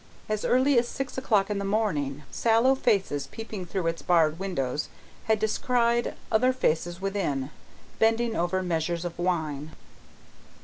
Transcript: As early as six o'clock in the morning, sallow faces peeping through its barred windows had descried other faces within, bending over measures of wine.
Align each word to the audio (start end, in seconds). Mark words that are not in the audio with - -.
As 0.27 0.43
early 0.43 0.79
as 0.79 0.87
six 0.87 1.15
o'clock 1.15 1.51
in 1.51 1.59
the 1.59 1.63
morning, 1.63 2.23
sallow 2.31 2.73
faces 2.73 3.27
peeping 3.27 3.67
through 3.67 3.85
its 3.85 4.01
barred 4.01 4.39
windows 4.39 4.89
had 5.25 5.37
descried 5.37 6.15
other 6.31 6.51
faces 6.53 6.99
within, 6.99 7.51
bending 7.99 8.35
over 8.35 8.63
measures 8.63 9.05
of 9.05 9.19
wine. 9.19 9.73